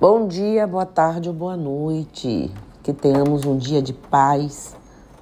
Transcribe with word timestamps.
Bom 0.00 0.26
dia, 0.26 0.66
boa 0.66 0.86
tarde 0.86 1.28
ou 1.28 1.34
boa 1.34 1.58
noite. 1.58 2.50
Que 2.82 2.90
tenhamos 2.90 3.44
um 3.44 3.58
dia 3.58 3.82
de 3.82 3.92
paz, 3.92 4.74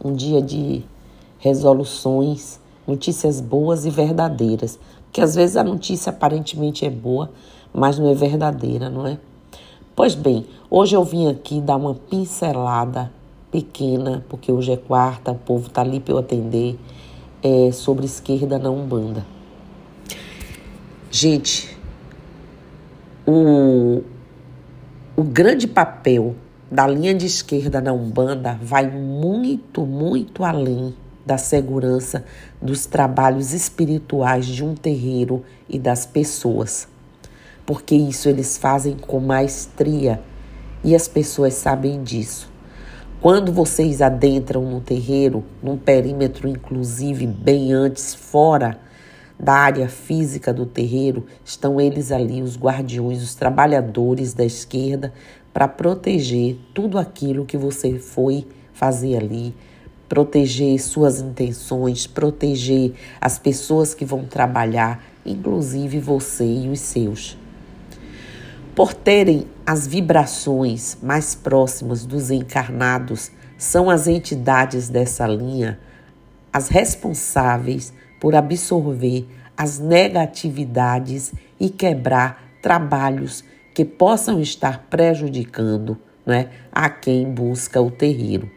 um 0.04 0.14
dia 0.14 0.40
de 0.40 0.84
resoluções, 1.40 2.60
notícias 2.86 3.40
boas 3.40 3.84
e 3.84 3.90
verdadeiras. 3.90 4.78
Porque 5.02 5.20
às 5.20 5.34
vezes 5.34 5.56
a 5.56 5.64
notícia 5.64 6.10
aparentemente 6.10 6.86
é 6.86 6.90
boa, 6.90 7.28
mas 7.74 7.98
não 7.98 8.08
é 8.08 8.14
verdadeira, 8.14 8.88
não 8.88 9.04
é? 9.04 9.18
Pois 9.96 10.14
bem, 10.14 10.46
hoje 10.70 10.94
eu 10.94 11.02
vim 11.02 11.28
aqui 11.28 11.60
dar 11.60 11.74
uma 11.74 11.96
pincelada 11.96 13.10
pequena, 13.50 14.24
porque 14.28 14.52
hoje 14.52 14.70
é 14.70 14.76
quarta, 14.76 15.32
o 15.32 15.38
povo 15.38 15.68
tá 15.68 15.80
ali 15.80 15.98
para 15.98 16.14
eu 16.14 16.18
atender, 16.18 16.78
é, 17.42 17.72
sobre 17.72 18.06
esquerda 18.06 18.60
na 18.60 18.70
Umbanda. 18.70 19.26
Gente, 21.10 21.76
o, 23.26 24.04
o 25.18 25.24
grande 25.24 25.66
papel 25.66 26.36
da 26.70 26.86
linha 26.86 27.12
de 27.12 27.26
esquerda 27.26 27.80
na 27.80 27.92
Umbanda 27.92 28.56
vai 28.62 28.88
muito, 28.88 29.84
muito 29.84 30.44
além 30.44 30.94
da 31.26 31.36
segurança 31.36 32.24
dos 32.62 32.86
trabalhos 32.86 33.52
espirituais 33.52 34.46
de 34.46 34.64
um 34.64 34.76
terreiro 34.76 35.42
e 35.68 35.76
das 35.76 36.06
pessoas. 36.06 36.86
Porque 37.66 37.96
isso 37.96 38.28
eles 38.28 38.56
fazem 38.56 38.96
com 38.96 39.18
maestria 39.18 40.22
e 40.84 40.94
as 40.94 41.08
pessoas 41.08 41.54
sabem 41.54 42.00
disso. 42.04 42.48
Quando 43.20 43.50
vocês 43.50 44.00
adentram 44.00 44.62
no 44.70 44.80
terreiro, 44.80 45.42
num 45.60 45.76
perímetro 45.76 46.46
inclusive 46.46 47.26
bem 47.26 47.72
antes 47.72 48.14
fora 48.14 48.78
da 49.38 49.54
área 49.54 49.88
física 49.88 50.52
do 50.52 50.66
terreiro, 50.66 51.26
estão 51.44 51.80
eles 51.80 52.10
ali, 52.10 52.42
os 52.42 52.58
guardiões, 52.58 53.22
os 53.22 53.34
trabalhadores 53.34 54.34
da 54.34 54.44
esquerda, 54.44 55.12
para 55.52 55.68
proteger 55.68 56.56
tudo 56.74 56.98
aquilo 56.98 57.44
que 57.44 57.56
você 57.56 57.98
foi 57.98 58.46
fazer 58.72 59.16
ali, 59.16 59.54
proteger 60.08 60.80
suas 60.80 61.20
intenções, 61.20 62.06
proteger 62.06 62.94
as 63.20 63.38
pessoas 63.38 63.94
que 63.94 64.04
vão 64.04 64.24
trabalhar, 64.24 65.04
inclusive 65.24 65.98
você 65.98 66.44
e 66.44 66.68
os 66.68 66.80
seus. 66.80 67.36
Por 68.74 68.94
terem 68.94 69.46
as 69.66 69.86
vibrações 69.86 70.96
mais 71.02 71.34
próximas 71.34 72.06
dos 72.06 72.30
encarnados, 72.30 73.30
são 73.56 73.90
as 73.90 74.06
entidades 74.06 74.88
dessa 74.88 75.26
linha 75.26 75.78
as 76.52 76.68
responsáveis 76.68 77.92
por 78.20 78.34
absorver 78.34 79.26
as 79.56 79.78
negatividades 79.78 81.32
e 81.58 81.68
quebrar 81.68 82.58
trabalhos 82.62 83.42
que 83.74 83.84
possam 83.84 84.40
estar 84.40 84.86
prejudicando 84.90 85.98
né, 86.26 86.50
a 86.70 86.88
quem 86.88 87.30
busca 87.30 87.80
o 87.80 87.90
terreiro. 87.90 88.50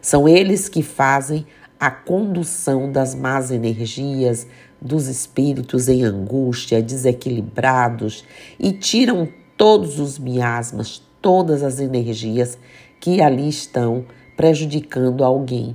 São 0.00 0.28
eles 0.28 0.68
que 0.68 0.82
fazem 0.82 1.46
a 1.80 1.90
condução 1.90 2.90
das 2.90 3.14
más 3.14 3.50
energias, 3.50 4.46
dos 4.80 5.08
espíritos 5.08 5.88
em 5.88 6.04
angústia, 6.04 6.82
desequilibrados 6.82 8.24
e 8.58 8.72
tiram 8.72 9.28
todos 9.56 9.98
os 9.98 10.18
miasmas, 10.18 11.02
todas 11.22 11.62
as 11.62 11.80
energias 11.80 12.58
que 13.00 13.22
ali 13.22 13.48
estão 13.48 14.04
prejudicando 14.36 15.24
alguém. 15.24 15.74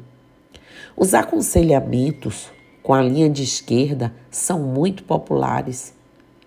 Os 0.95 1.13
aconselhamentos 1.13 2.51
com 2.81 2.93
a 2.93 3.01
linha 3.01 3.29
de 3.29 3.43
esquerda 3.43 4.13
são 4.31 4.59
muito 4.59 5.03
populares. 5.03 5.93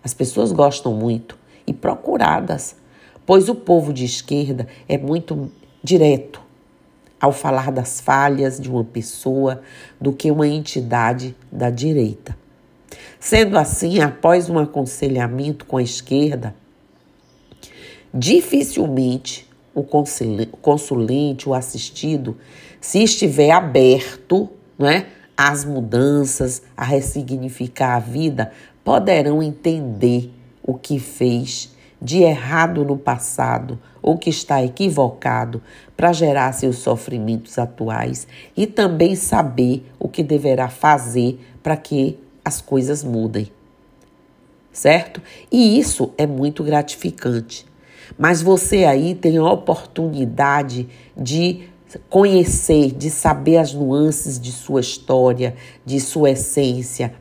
As 0.02 0.14
pessoas 0.14 0.52
gostam 0.52 0.92
muito 0.92 1.38
e 1.66 1.72
procuradas, 1.72 2.76
pois 3.24 3.48
o 3.48 3.54
povo 3.54 3.92
de 3.92 4.04
esquerda 4.04 4.66
é 4.88 4.98
muito 4.98 5.50
direto 5.82 6.40
ao 7.20 7.30
falar 7.30 7.70
das 7.70 8.00
falhas 8.00 8.58
de 8.58 8.68
uma 8.68 8.82
pessoa 8.82 9.62
do 10.00 10.12
que 10.12 10.30
uma 10.30 10.48
entidade 10.48 11.36
da 11.52 11.70
direita. 11.70 12.36
Sendo 13.20 13.56
assim, 13.56 14.00
após 14.00 14.50
um 14.50 14.58
aconselhamento 14.58 15.64
com 15.64 15.76
a 15.76 15.82
esquerda, 15.82 16.54
dificilmente 18.12 19.48
o 19.72 19.84
consulente, 19.84 21.48
o 21.48 21.54
assistido, 21.54 22.36
se 22.80 23.02
estiver 23.02 23.52
aberto 23.52 24.50
né, 24.76 25.06
às 25.36 25.64
mudanças, 25.64 26.62
a 26.76 26.84
ressignificar 26.84 27.96
a 27.96 28.00
vida, 28.00 28.52
poderão 28.84 29.42
entender 29.42 30.32
o 30.62 30.74
que 30.74 30.98
fez 30.98 31.72
de 32.00 32.22
errado 32.22 32.84
no 32.84 32.98
passado 32.98 33.78
ou 34.02 34.18
que 34.18 34.28
está 34.28 34.62
equivocado 34.62 35.62
para 35.96 36.12
gerar 36.12 36.52
seus 36.52 36.78
sofrimentos 36.78 37.58
atuais 37.58 38.26
e 38.56 38.66
também 38.66 39.14
saber 39.14 39.86
o 40.00 40.08
que 40.08 40.22
deverá 40.22 40.68
fazer 40.68 41.38
para 41.62 41.76
que 41.76 42.18
as 42.44 42.60
coisas 42.60 43.04
mudem. 43.04 43.50
Certo? 44.72 45.22
E 45.50 45.78
isso 45.78 46.12
é 46.18 46.26
muito 46.26 46.64
gratificante. 46.64 47.66
Mas 48.18 48.42
você 48.42 48.84
aí 48.84 49.14
tem 49.14 49.36
a 49.36 49.44
oportunidade 49.44 50.88
de 51.16 51.68
conhecer, 52.08 52.92
de 52.92 53.10
saber 53.10 53.58
as 53.58 53.72
nuances 53.72 54.38
de 54.40 54.52
sua 54.52 54.80
história, 54.80 55.54
de 55.84 56.00
sua 56.00 56.30
essência. 56.30 57.14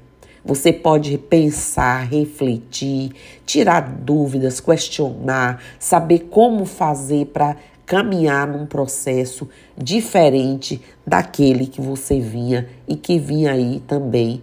Você 0.43 0.73
pode 0.73 1.17
pensar, 1.17 2.07
refletir, 2.07 3.11
tirar 3.45 3.81
dúvidas, 3.81 4.59
questionar, 4.59 5.61
saber 5.79 6.27
como 6.31 6.65
fazer 6.65 7.27
para 7.27 7.55
caminhar 7.85 8.47
num 8.47 8.65
processo 8.65 9.47
diferente 9.77 10.81
daquele 11.05 11.67
que 11.67 11.81
você 11.81 12.19
vinha 12.19 12.69
e 12.87 12.95
que 12.95 13.19
vinha 13.19 13.51
aí 13.51 13.81
também 13.85 14.41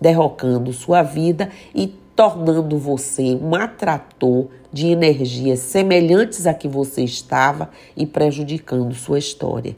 derrocando 0.00 0.72
sua 0.72 1.02
vida 1.02 1.50
e 1.74 1.86
tornando 2.20 2.76
você 2.76 3.34
um 3.40 3.54
atrator 3.54 4.48
de 4.70 4.88
energias 4.88 5.60
semelhantes 5.60 6.46
a 6.46 6.52
que 6.52 6.68
você 6.68 7.02
estava 7.02 7.70
e 7.96 8.04
prejudicando 8.04 8.94
sua 8.94 9.18
história. 9.18 9.74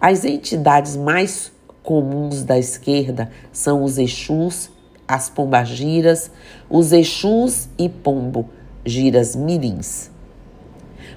As 0.00 0.24
entidades 0.24 0.96
mais 0.96 1.52
comuns 1.82 2.42
da 2.44 2.58
esquerda 2.58 3.30
são 3.52 3.84
os 3.84 3.98
Exus, 3.98 4.70
as 5.06 5.28
pombagiras, 5.28 6.30
os 6.70 6.92
Exus 6.92 7.68
e 7.76 7.90
pombo 7.90 8.48
giras 8.82 9.36
mirins. 9.36 10.10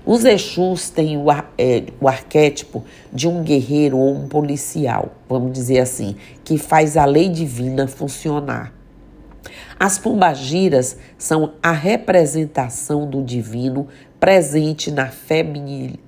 Os 0.05 0.25
Exus 0.25 0.89
têm 0.89 1.15
o, 1.15 1.31
é, 1.57 1.85
o 2.01 2.09
arquétipo 2.09 2.83
de 3.13 3.29
um 3.29 3.41
guerreiro 3.41 3.97
ou 3.97 4.13
um 4.13 4.27
policial, 4.27 5.13
vamos 5.29 5.53
dizer 5.53 5.79
assim, 5.79 6.17
que 6.43 6.57
faz 6.57 6.97
a 6.97 7.05
lei 7.05 7.29
divina 7.29 7.87
funcionar. 7.87 8.74
As 9.79 9.97
pombagiras 9.97 10.97
são 11.17 11.53
a 11.61 11.71
representação 11.71 13.09
do 13.09 13.23
divino 13.23 13.87
presente 14.19 14.91
na 14.91 15.07
feminilidade. 15.07 15.99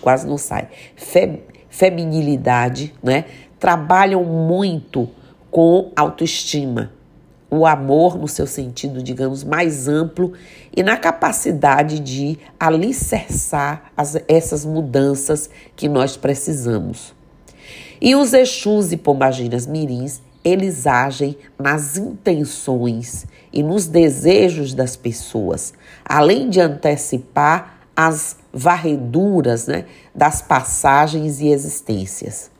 Quase 0.00 0.26
não 0.26 0.36
sai. 0.36 0.68
Fe, 0.94 1.40
feminilidade, 1.68 2.94
né? 3.02 3.24
Trabalham 3.58 4.22
muito 4.24 5.08
com 5.50 5.92
autoestima, 5.94 6.92
o 7.50 7.66
amor 7.66 8.18
no 8.18 8.26
seu 8.26 8.46
sentido, 8.46 9.02
digamos, 9.02 9.44
mais 9.44 9.86
amplo 9.86 10.32
e 10.74 10.82
na 10.82 10.96
capacidade 10.96 12.00
de 12.00 12.38
alicerçar 12.58 13.92
as, 13.94 14.16
essas 14.26 14.64
mudanças 14.64 15.50
que 15.76 15.88
nós 15.88 16.16
precisamos. 16.16 17.14
E 18.00 18.16
os 18.16 18.32
Exus 18.32 18.90
e 18.90 18.96
Pombagiras 18.96 19.66
Mirins, 19.66 20.22
eles 20.44 20.86
agem 20.86 21.36
nas 21.58 21.96
intenções 21.96 23.26
e 23.52 23.62
nos 23.62 23.86
desejos 23.86 24.74
das 24.74 24.96
pessoas, 24.96 25.72
além 26.04 26.50
de 26.50 26.60
antecipar 26.60 27.78
as 27.96 28.36
varreduras 28.52 29.66
né, 29.66 29.84
das 30.14 30.42
passagens 30.42 31.40
e 31.40 31.48
existências. 31.48 32.50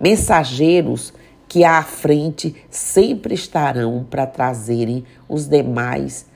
Mensageiros 0.00 1.12
que 1.48 1.64
à 1.64 1.82
frente 1.82 2.56
sempre 2.70 3.34
estarão 3.34 4.06
para 4.08 4.26
trazerem 4.26 5.04
os 5.28 5.46
demais 5.46 6.26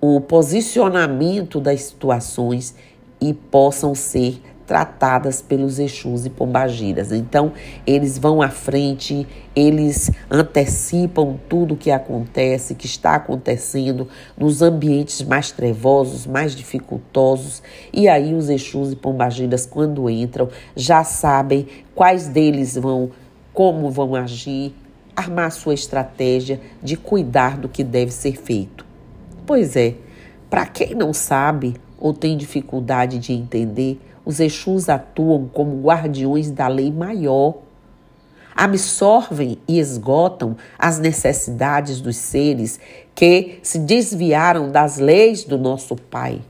o 0.00 0.20
posicionamento 0.20 1.60
das 1.60 1.82
situações 1.82 2.74
e 3.20 3.34
possam 3.34 3.94
ser 3.94 4.40
tratadas 4.70 5.42
pelos 5.42 5.80
Exus 5.80 6.24
e 6.24 6.30
Pombagiras. 6.30 7.10
Então, 7.10 7.52
eles 7.84 8.16
vão 8.16 8.40
à 8.40 8.48
frente, 8.48 9.26
eles 9.56 10.12
antecipam 10.30 11.40
tudo 11.48 11.74
o 11.74 11.76
que 11.76 11.90
acontece, 11.90 12.76
que 12.76 12.86
está 12.86 13.16
acontecendo 13.16 14.06
nos 14.38 14.62
ambientes 14.62 15.22
mais 15.22 15.50
trevosos, 15.50 16.24
mais 16.24 16.54
dificultosos. 16.54 17.64
E 17.92 18.06
aí 18.06 18.32
os 18.32 18.48
Exus 18.48 18.92
e 18.92 18.96
Pombagiras, 18.96 19.66
quando 19.66 20.08
entram, 20.08 20.48
já 20.76 21.02
sabem 21.02 21.66
quais 21.92 22.28
deles 22.28 22.76
vão 22.76 23.10
como 23.52 23.90
vão 23.90 24.14
agir, 24.14 24.72
armar 25.16 25.50
sua 25.50 25.74
estratégia 25.74 26.60
de 26.80 26.96
cuidar 26.96 27.58
do 27.58 27.68
que 27.68 27.82
deve 27.82 28.12
ser 28.12 28.40
feito. 28.40 28.86
Pois 29.44 29.74
é, 29.74 29.96
Para 30.48 30.64
quem 30.64 30.94
não 30.94 31.12
sabe 31.12 31.74
ou 31.98 32.14
tem 32.14 32.36
dificuldade 32.36 33.18
de 33.18 33.32
entender, 33.32 34.00
os 34.30 34.40
Exus 34.40 34.88
atuam 34.88 35.48
como 35.52 35.82
guardiões 35.82 36.50
da 36.50 36.68
lei 36.68 36.90
maior. 36.90 37.58
Absorvem 38.54 39.58
e 39.68 39.78
esgotam 39.78 40.56
as 40.78 40.98
necessidades 40.98 42.00
dos 42.00 42.16
seres 42.16 42.80
que 43.14 43.58
se 43.62 43.78
desviaram 43.78 44.70
das 44.70 44.98
leis 44.98 45.44
do 45.44 45.58
nosso 45.58 45.96
Pai 45.96 46.40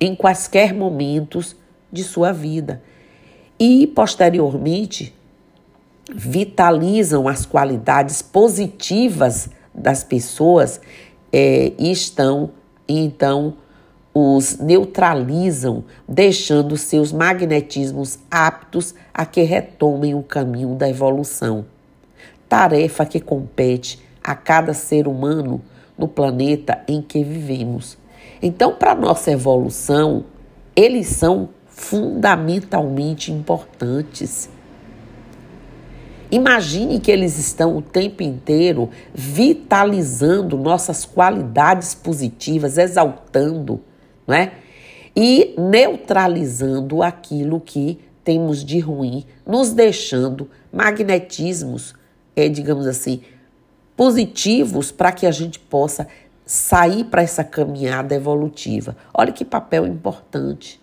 em 0.00 0.14
quaisquer 0.14 0.72
momentos 0.74 1.54
de 1.92 2.02
sua 2.02 2.32
vida. 2.32 2.82
E, 3.58 3.86
posteriormente, 3.88 5.14
vitalizam 6.12 7.28
as 7.28 7.44
qualidades 7.44 8.22
positivas 8.22 9.50
das 9.74 10.02
pessoas 10.02 10.80
é, 11.30 11.72
e 11.78 11.92
estão, 11.92 12.50
então, 12.88 13.54
os 14.12 14.58
neutralizam, 14.58 15.84
deixando 16.08 16.76
seus 16.76 17.12
magnetismos 17.12 18.18
aptos 18.30 18.94
a 19.14 19.24
que 19.24 19.42
retomem 19.42 20.14
o 20.14 20.22
caminho 20.22 20.74
da 20.74 20.88
evolução. 20.88 21.64
Tarefa 22.48 23.06
que 23.06 23.20
compete 23.20 24.00
a 24.22 24.34
cada 24.34 24.74
ser 24.74 25.06
humano 25.06 25.62
no 25.96 26.08
planeta 26.08 26.82
em 26.88 27.00
que 27.00 27.22
vivemos. 27.22 27.96
Então, 28.42 28.74
para 28.74 28.94
nossa 28.94 29.30
evolução, 29.30 30.24
eles 30.74 31.06
são 31.08 31.50
fundamentalmente 31.68 33.30
importantes. 33.30 34.48
Imagine 36.30 37.00
que 37.00 37.10
eles 37.10 37.38
estão 37.38 37.76
o 37.76 37.82
tempo 37.82 38.22
inteiro 38.22 38.88
vitalizando 39.12 40.56
nossas 40.56 41.04
qualidades 41.04 41.94
positivas, 41.94 42.78
exaltando, 42.78 43.80
não 44.30 44.36
é? 44.36 44.52
E 45.14 45.54
neutralizando 45.58 47.02
aquilo 47.02 47.60
que 47.60 47.98
temos 48.22 48.64
de 48.64 48.78
ruim, 48.78 49.24
nos 49.44 49.72
deixando 49.72 50.48
magnetismos, 50.72 51.94
é, 52.36 52.48
digamos 52.48 52.86
assim, 52.86 53.22
positivos 53.96 54.92
para 54.92 55.10
que 55.10 55.26
a 55.26 55.32
gente 55.32 55.58
possa 55.58 56.06
sair 56.46 57.04
para 57.04 57.22
essa 57.22 57.42
caminhada 57.42 58.14
evolutiva. 58.14 58.96
Olha 59.12 59.32
que 59.32 59.44
papel 59.44 59.84
importante. 59.86 60.80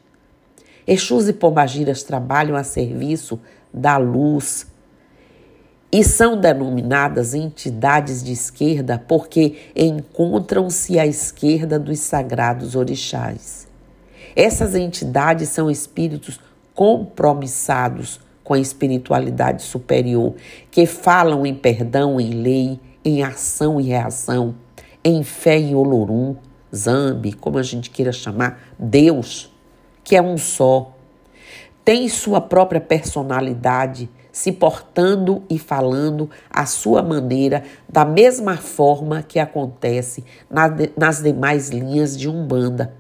Exus 0.85 1.29
e 1.29 1.33
Pombagiras 1.33 2.03
trabalham 2.03 2.55
a 2.55 2.63
serviço 2.63 3.39
da 3.73 3.97
luz 3.97 4.67
e 5.91 6.03
são 6.03 6.39
denominadas 6.39 7.33
entidades 7.33 8.23
de 8.23 8.33
esquerda 8.33 9.03
porque 9.07 9.55
encontram-se 9.75 10.99
à 10.99 11.05
esquerda 11.05 11.79
dos 11.79 11.99
sagrados 11.99 12.75
orixás. 12.75 13.67
Essas 14.35 14.75
entidades 14.75 15.49
são 15.49 15.71
espíritos 15.71 16.39
compromissados 16.75 18.19
com 18.43 18.53
a 18.53 18.59
espiritualidade 18.59 19.63
superior, 19.63 20.35
que 20.69 20.85
falam 20.85 21.45
em 21.45 21.55
perdão, 21.55 22.19
em 22.19 22.31
lei, 22.31 22.79
em 23.03 23.23
ação 23.23 23.79
e 23.79 23.85
reação 23.85 24.55
em 25.09 25.23
fé 25.23 25.57
em 25.57 25.73
Olorum, 25.73 26.35
Zambi, 26.75 27.31
como 27.31 27.57
a 27.57 27.63
gente 27.63 27.89
queira 27.89 28.11
chamar, 28.11 28.59
Deus, 28.77 29.49
que 30.03 30.17
é 30.17 30.21
um 30.21 30.37
só, 30.37 30.93
tem 31.85 32.09
sua 32.09 32.41
própria 32.41 32.81
personalidade, 32.81 34.09
se 34.37 34.51
portando 34.51 35.41
e 35.49 35.57
falando 35.57 36.29
à 36.47 36.67
sua 36.67 37.01
maneira, 37.01 37.63
da 37.89 38.05
mesma 38.05 38.55
forma 38.55 39.23
que 39.23 39.39
acontece 39.39 40.23
nas 40.95 41.23
demais 41.23 41.69
linhas 41.69 42.15
de 42.15 42.29
Umbanda. 42.29 42.93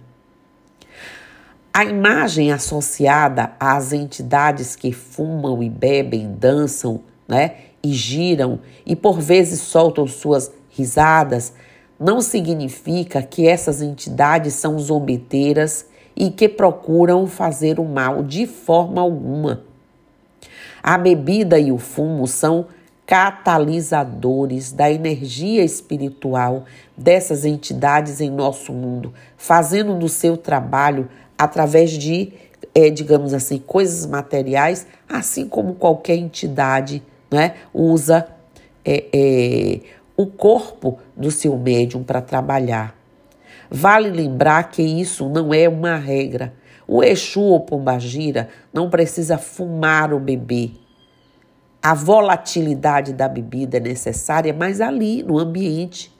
A 1.71 1.85
imagem 1.85 2.51
associada 2.51 3.51
às 3.59 3.93
entidades 3.93 4.75
que 4.75 4.91
fumam 4.91 5.61
e 5.61 5.69
bebem, 5.69 6.35
dançam, 6.39 7.01
né, 7.27 7.57
e 7.83 7.93
giram 7.93 8.59
e 8.83 8.95
por 8.95 9.21
vezes 9.21 9.61
soltam 9.61 10.07
suas 10.07 10.51
risadas, 10.71 11.53
não 11.99 12.19
significa 12.19 13.21
que 13.21 13.47
essas 13.47 13.83
entidades 13.83 14.55
são 14.55 14.79
zombeteiras 14.79 15.85
e 16.15 16.31
que 16.31 16.49
procuram 16.49 17.27
fazer 17.27 17.79
o 17.79 17.85
mal 17.85 18.23
de 18.23 18.47
forma 18.47 18.99
alguma. 18.99 19.66
A 20.81 20.97
bebida 20.97 21.59
e 21.59 21.71
o 21.71 21.77
fumo 21.77 22.27
são 22.27 22.67
catalisadores 23.05 24.73
da 24.73 24.91
energia 24.91 25.63
espiritual 25.63 26.65
dessas 26.95 27.45
entidades 27.45 28.19
em 28.19 28.29
nosso 28.29 28.73
mundo, 28.73 29.13
fazendo 29.37 29.95
do 29.95 30.09
seu 30.09 30.35
trabalho 30.35 31.07
através 31.37 31.91
de, 31.91 32.33
é, 32.75 32.89
digamos 32.89 33.33
assim, 33.33 33.59
coisas 33.59 34.05
materiais, 34.05 34.85
assim 35.07 35.47
como 35.47 35.75
qualquer 35.75 36.15
entidade 36.15 37.01
né, 37.31 37.55
usa 37.73 38.27
é, 38.83 39.05
é, 39.13 39.79
o 40.17 40.25
corpo 40.25 40.99
do 41.15 41.31
seu 41.31 41.57
médium 41.57 42.03
para 42.03 42.21
trabalhar. 42.21 42.93
Vale 43.69 44.09
lembrar 44.09 44.69
que 44.69 44.81
isso 44.81 45.29
não 45.29 45.53
é 45.53 45.67
uma 45.67 45.95
regra. 45.95 46.53
O 46.87 47.03
Exu 47.03 47.41
ou 47.41 47.59
Pombagira 47.59 48.49
não 48.73 48.89
precisa 48.89 49.37
fumar 49.37 50.13
o 50.13 50.19
bebê. 50.19 50.71
A 51.81 51.93
volatilidade 51.93 53.13
da 53.13 53.27
bebida 53.27 53.77
é 53.77 53.79
necessária, 53.79 54.53
mas 54.53 54.79
ali, 54.79 55.21
no 55.21 55.37
ambiente. 55.37 56.15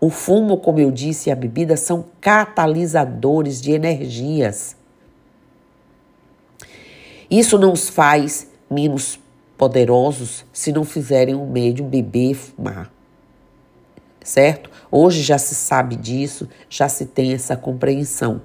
O 0.00 0.08
fumo, 0.08 0.56
como 0.56 0.80
eu 0.80 0.90
disse, 0.90 1.28
e 1.28 1.32
a 1.32 1.36
bebida 1.36 1.76
são 1.76 2.06
catalisadores 2.20 3.60
de 3.60 3.72
energias. 3.72 4.74
Isso 7.30 7.58
não 7.58 7.72
os 7.72 7.88
faz 7.88 8.48
menos 8.68 9.20
poderosos 9.56 10.44
se 10.52 10.72
não 10.72 10.84
fizerem 10.84 11.34
o 11.34 11.46
médium 11.46 11.86
beber 11.86 12.30
e 12.30 12.34
fumar. 12.34 12.90
Certo? 14.24 14.70
Hoje 14.90 15.22
já 15.22 15.38
se 15.38 15.54
sabe 15.54 15.96
disso, 15.96 16.48
já 16.68 16.88
se 16.88 17.06
tem 17.06 17.32
essa 17.32 17.56
compreensão. 17.56 18.40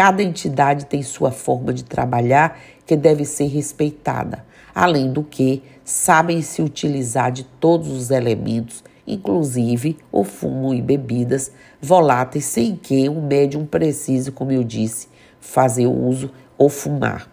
Cada 0.00 0.22
entidade 0.22 0.86
tem 0.86 1.02
sua 1.02 1.30
forma 1.30 1.74
de 1.74 1.84
trabalhar 1.84 2.58
que 2.86 2.96
deve 2.96 3.26
ser 3.26 3.48
respeitada. 3.48 4.46
Além 4.74 5.12
do 5.12 5.22
que, 5.22 5.62
sabem 5.84 6.40
se 6.40 6.62
utilizar 6.62 7.30
de 7.30 7.44
todos 7.44 7.88
os 7.88 8.10
elementos, 8.10 8.82
inclusive 9.06 9.98
o 10.10 10.24
fumo 10.24 10.72
e 10.72 10.80
bebidas 10.80 11.52
voláteis, 11.82 12.46
sem 12.46 12.76
que 12.76 13.10
o 13.10 13.20
médium 13.20 13.66
precise, 13.66 14.32
como 14.32 14.50
eu 14.50 14.64
disse, 14.64 15.06
fazer 15.38 15.86
uso 15.86 16.30
ou 16.56 16.70
fumar. 16.70 17.30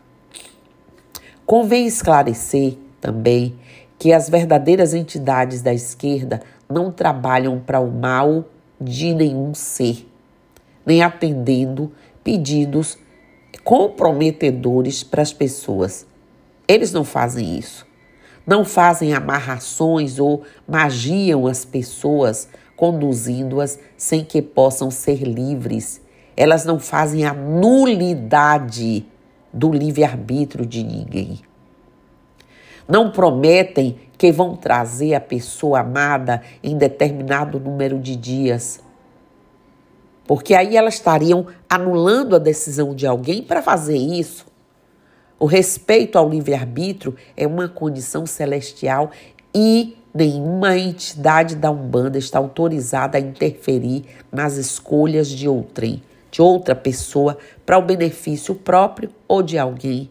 Convém 1.46 1.88
esclarecer 1.88 2.76
também 3.00 3.56
que 3.98 4.12
as 4.12 4.30
verdadeiras 4.30 4.94
entidades 4.94 5.62
da 5.62 5.74
esquerda 5.74 6.42
não 6.70 6.92
trabalham 6.92 7.62
para 7.62 7.80
o 7.80 7.90
mal 7.90 8.44
de 8.78 9.14
nenhum 9.14 9.54
ser, 9.54 10.06
nem 10.86 11.02
atendendo 11.02 11.94
pedidos 12.28 12.98
comprometedores 13.64 15.02
para 15.02 15.22
as 15.22 15.32
pessoas. 15.32 16.06
Eles 16.68 16.92
não 16.92 17.06
fazem 17.06 17.58
isso. 17.58 17.88
Não 18.46 18.66
fazem 18.66 19.14
amarrações 19.14 20.20
ou 20.20 20.44
magiam 20.68 21.48
as 21.48 21.64
pessoas, 21.64 22.50
conduzindo-as 22.76 23.80
sem 23.96 24.26
que 24.26 24.42
possam 24.42 24.92
ser 24.92 25.24
livres. 25.24 26.02
Elas 26.36 26.66
não 26.66 26.82
fazem 26.82 27.26
a 27.26 27.34
nulidade 27.34 29.06
do 29.54 29.72
livre-arbítrio 29.72 30.66
de 30.66 30.84
ninguém. 30.84 31.40
Não 32.86 33.10
prometem 33.10 34.00
que 34.18 34.34
vão 34.34 34.54
trazer 34.54 35.14
a 35.14 35.22
pessoa 35.22 35.80
amada 35.80 36.42
em 36.62 36.78
determinado 36.78 37.58
número 37.58 37.98
de 37.98 38.18
dias. 38.18 38.86
Porque 40.28 40.54
aí 40.54 40.76
elas 40.76 40.96
estariam 40.96 41.48
anulando 41.70 42.36
a 42.36 42.40
decisão 42.40 42.94
de 42.94 43.08
alguém 43.08 43.42
para 43.42 43.64
fazer 43.64 43.98
isso. 43.98 44.46
O 45.40 45.46
respeito 45.46 46.18
ao 46.18 46.30
livre-arbítrio 46.30 47.16
é 47.36 47.48
uma 47.48 47.70
condição 47.70 48.26
celestial 48.26 49.12
e 49.56 49.98
nenhuma 50.14 50.78
entidade 50.78 51.56
da 51.56 51.72
Umbanda 51.72 52.18
está 52.18 52.40
autorizada 52.40 53.18
a 53.18 53.22
interferir 53.22 54.04
nas 54.32 54.58
escolhas 54.58 55.30
de 55.30 55.48
outrem, 55.48 56.04
de 56.30 56.42
outra 56.42 56.76
pessoa, 56.76 57.38
para 57.66 57.78
o 57.78 57.84
benefício 57.84 58.54
próprio 58.54 59.10
ou 59.28 59.42
de 59.42 59.58
alguém. 59.58 60.10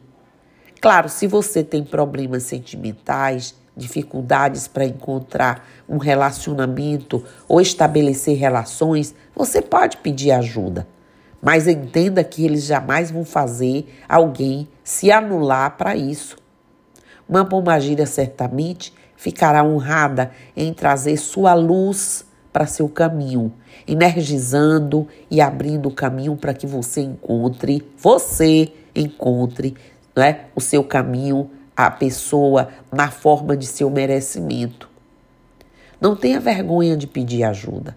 Claro, 0.80 1.08
se 1.08 1.26
você 1.26 1.64
tem 1.64 1.82
problemas 1.82 2.44
sentimentais, 2.44 3.54
dificuldades 3.76 4.66
para 4.66 4.84
encontrar 4.84 5.68
um 5.88 5.98
relacionamento 5.98 7.22
ou 7.46 7.60
estabelecer 7.60 8.36
relações, 8.36 9.14
você 9.34 9.60
pode 9.60 9.98
pedir 9.98 10.30
ajuda. 10.30 10.86
Mas 11.42 11.68
entenda 11.68 12.24
que 12.24 12.44
eles 12.44 12.64
jamais 12.64 13.10
vão 13.10 13.24
fazer 13.24 13.94
alguém 14.08 14.66
se 14.82 15.12
anular 15.12 15.76
para 15.76 15.94
isso. 15.94 16.36
Uma 17.28 17.44
pombagira 17.44 18.06
certamente 18.06 18.94
ficará 19.16 19.62
honrada 19.62 20.30
em 20.56 20.72
trazer 20.72 21.16
sua 21.16 21.54
luz 21.54 22.24
para 22.52 22.66
seu 22.66 22.88
caminho, 22.88 23.52
energizando 23.86 25.06
e 25.30 25.40
abrindo 25.40 25.88
o 25.90 25.94
caminho 25.94 26.36
para 26.36 26.54
que 26.54 26.66
você 26.66 27.02
encontre, 27.02 27.86
você 27.98 28.72
encontre 28.94 29.74
né, 30.16 30.46
o 30.54 30.60
seu 30.60 30.82
caminho, 30.82 31.50
a 31.76 31.90
pessoa 31.90 32.70
na 32.90 33.10
forma 33.10 33.56
de 33.56 33.66
seu 33.66 33.90
merecimento. 33.90 34.88
Não 36.00 36.16
tenha 36.16 36.40
vergonha 36.40 36.96
de 36.96 37.06
pedir 37.06 37.44
ajuda. 37.44 37.96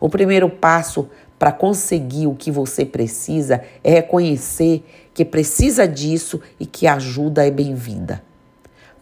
O 0.00 0.08
primeiro 0.08 0.48
passo 0.50 1.08
para 1.38 1.52
conseguir 1.52 2.26
o 2.26 2.34
que 2.34 2.50
você 2.50 2.84
precisa 2.84 3.62
é 3.82 3.90
reconhecer 3.90 4.84
que 5.14 5.24
precisa 5.24 5.86
disso 5.86 6.40
e 6.58 6.66
que 6.66 6.86
ajuda 6.86 7.46
é 7.46 7.50
bem-vinda. 7.50 8.22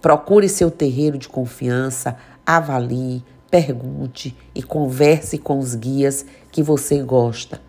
Procure 0.00 0.48
seu 0.48 0.70
terreiro 0.70 1.18
de 1.18 1.28
confiança, 1.28 2.16
avalie, 2.44 3.24
pergunte 3.50 4.36
e 4.54 4.62
converse 4.62 5.38
com 5.38 5.58
os 5.58 5.74
guias 5.74 6.26
que 6.50 6.62
você 6.62 7.02
gosta. 7.02 7.60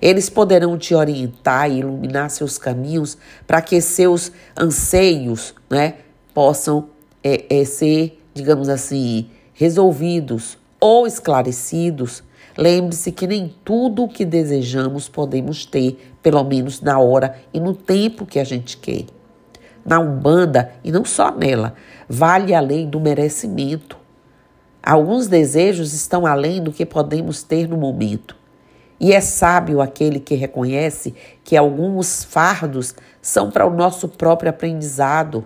Eles 0.00 0.28
poderão 0.28 0.76
te 0.78 0.94
orientar 0.94 1.70
e 1.70 1.78
iluminar 1.78 2.30
seus 2.30 2.58
caminhos 2.58 3.16
para 3.46 3.60
que 3.60 3.80
seus 3.80 4.32
anseios 4.56 5.54
né, 5.70 5.94
possam 6.34 6.88
é, 7.22 7.60
é, 7.60 7.64
ser, 7.64 8.20
digamos 8.34 8.68
assim, 8.68 9.30
resolvidos 9.54 10.58
ou 10.80 11.06
esclarecidos. 11.06 12.22
Lembre-se 12.56 13.12
que 13.12 13.26
nem 13.26 13.54
tudo 13.64 14.04
o 14.04 14.08
que 14.08 14.24
desejamos 14.24 15.08
podemos 15.08 15.64
ter, 15.64 16.14
pelo 16.22 16.42
menos 16.44 16.80
na 16.80 16.98
hora 16.98 17.36
e 17.52 17.60
no 17.60 17.74
tempo 17.74 18.26
que 18.26 18.38
a 18.38 18.44
gente 18.44 18.76
quer. 18.76 19.04
Na 19.84 19.98
Umbanda, 19.98 20.72
e 20.84 20.92
não 20.92 21.04
só 21.04 21.30
nela, 21.34 21.74
vale 22.08 22.54
a 22.54 22.60
lei 22.60 22.86
do 22.86 23.00
merecimento. 23.00 23.96
Alguns 24.82 25.28
desejos 25.28 25.92
estão 25.92 26.26
além 26.26 26.62
do 26.62 26.72
que 26.72 26.84
podemos 26.84 27.42
ter 27.42 27.68
no 27.68 27.76
momento. 27.76 28.36
E 29.02 29.12
é 29.12 29.20
sábio 29.20 29.80
aquele 29.80 30.20
que 30.20 30.36
reconhece 30.36 31.12
que 31.42 31.56
alguns 31.56 32.22
fardos 32.22 32.94
são 33.20 33.50
para 33.50 33.66
o 33.66 33.74
nosso 33.74 34.06
próprio 34.06 34.48
aprendizado. 34.48 35.44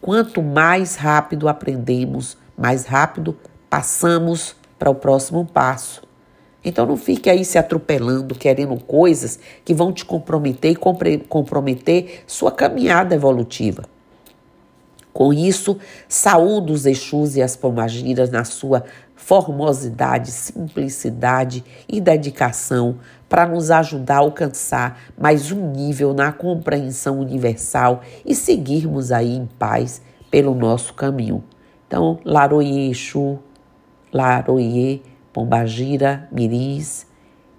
Quanto 0.00 0.42
mais 0.42 0.96
rápido 0.96 1.48
aprendemos, 1.48 2.36
mais 2.58 2.86
rápido 2.86 3.38
passamos 3.70 4.56
para 4.80 4.90
o 4.90 4.96
próximo 4.96 5.46
passo. 5.46 6.02
Então 6.64 6.84
não 6.84 6.96
fique 6.96 7.30
aí 7.30 7.44
se 7.44 7.56
atropelando, 7.56 8.34
querendo 8.34 8.76
coisas 8.82 9.38
que 9.64 9.72
vão 9.72 9.92
te 9.92 10.04
comprometer 10.04 10.72
e 10.72 11.18
comprometer 11.28 12.24
sua 12.26 12.50
caminhada 12.50 13.14
evolutiva. 13.14 13.84
Com 15.12 15.32
isso, 15.32 15.78
saúdo 16.08 16.72
os 16.72 16.84
Exus 16.84 17.36
e 17.36 17.42
as 17.42 17.54
Pomagiras 17.54 18.30
na 18.30 18.44
sua 18.44 18.82
formosidade, 19.24 20.32
simplicidade 20.32 21.64
e 21.88 22.00
dedicação 22.00 22.96
para 23.28 23.46
nos 23.46 23.70
ajudar 23.70 24.16
a 24.16 24.18
alcançar 24.18 25.00
mais 25.16 25.52
um 25.52 25.70
nível 25.70 26.12
na 26.12 26.32
compreensão 26.32 27.20
universal 27.20 28.02
e 28.26 28.34
seguirmos 28.34 29.12
aí 29.12 29.36
em 29.36 29.46
paz 29.46 30.02
pelo 30.28 30.56
nosso 30.56 30.92
caminho. 30.94 31.42
Então, 31.86 32.18
Laroye 32.24 32.90
Exu, 32.90 33.38
Laroye 34.12 35.02
Pombagira, 35.32 36.28
Miris, 36.32 37.06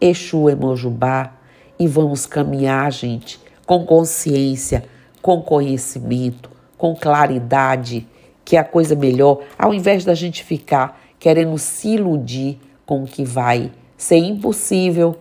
Exu 0.02 0.50
Emojubá 0.50 1.32
e 1.80 1.88
vamos 1.88 2.26
caminhar, 2.26 2.92
gente, 2.92 3.40
com 3.66 3.86
consciência, 3.86 4.84
com 5.22 5.42
conhecimento, 5.42 6.52
com 6.78 6.94
claridade, 6.94 8.06
que 8.44 8.58
é 8.58 8.60
a 8.60 8.66
coisa 8.66 8.96
melhor, 8.96 9.40
ao 9.58 9.74
invés 9.74 10.04
da 10.04 10.14
gente 10.14 10.44
ficar 10.44 11.03
querendo 11.24 11.58
se 11.58 11.94
iludir 11.94 12.60
com 12.86 13.04
o 13.04 13.08
que 13.08 13.24
vai 13.24 13.72
ser 13.96 14.18
impossível, 14.18 15.16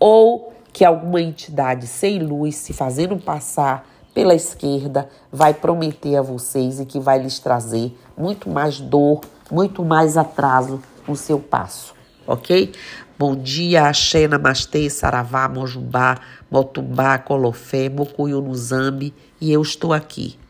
ou 0.00 0.52
que 0.72 0.84
alguma 0.84 1.22
entidade 1.22 1.86
sem 1.86 2.18
luz, 2.18 2.56
se 2.56 2.72
fazendo 2.72 3.16
passar 3.16 3.88
pela 4.12 4.34
esquerda, 4.34 5.08
vai 5.30 5.54
prometer 5.54 6.16
a 6.16 6.22
vocês 6.22 6.80
e 6.80 6.84
que 6.84 6.98
vai 6.98 7.22
lhes 7.22 7.38
trazer 7.38 7.96
muito 8.18 8.50
mais 8.50 8.80
dor, 8.80 9.20
muito 9.48 9.84
mais 9.84 10.16
atraso 10.16 10.82
no 11.06 11.14
seu 11.14 11.38
passo, 11.38 11.94
ok? 12.26 12.72
Bom 13.16 13.36
dia, 13.36 13.86
Axé, 13.86 14.26
Namastê, 14.26 14.90
Saravá, 14.90 15.48
Mojumbá, 15.48 16.18
Motumbá, 16.50 17.16
Colofé, 17.16 17.88
Mocuyu, 17.88 18.40
Nuzambi, 18.40 19.14
e 19.40 19.52
eu 19.52 19.62
estou 19.62 19.92
aqui 19.92 20.36